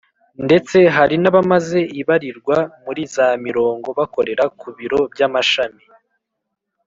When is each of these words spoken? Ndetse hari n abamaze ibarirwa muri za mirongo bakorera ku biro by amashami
Ndetse 0.45 0.77
hari 0.95 1.15
n 1.19 1.25
abamaze 1.31 1.79
ibarirwa 2.01 2.57
muri 2.83 3.01
za 3.15 3.27
mirongo 3.45 3.89
bakorera 3.99 4.43
ku 4.59 4.67
biro 4.77 4.99
by 5.13 5.21
amashami 5.27 5.83